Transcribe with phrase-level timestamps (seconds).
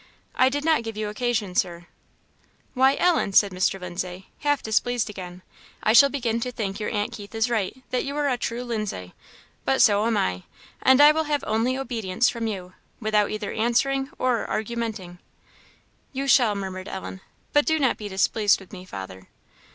[0.33, 1.85] "I did not give you occasion, Sir?"
[2.73, 3.79] "Why, Ellen!" said Mr.
[3.79, 5.43] Lindsay, half displeased again,
[5.83, 8.63] "I shall begin to think your aunt Keith is right, that you are a true
[8.63, 9.13] Lindsay.
[9.63, 10.41] But so am I,
[10.81, 15.19] and I will have only obedience from you, without either answering or argumenting."
[16.13, 17.21] "You shall," murmured Ellen.
[17.53, 19.27] "But do not be displeased with me, father."